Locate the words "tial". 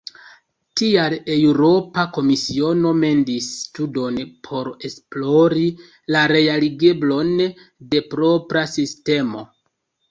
0.79-1.15